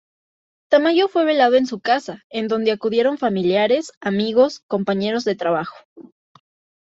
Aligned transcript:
Tamayo 0.71 1.07
fue 1.09 1.25
velado 1.25 1.53
en 1.57 1.67
su 1.67 1.79
casa 1.79 2.23
en 2.31 2.47
donde 2.47 2.71
acudieron 2.71 3.19
familiares, 3.19 3.91
amigos, 3.99 4.61
compañeros 4.67 5.25
de 5.25 5.35
trabajo. 5.35 5.75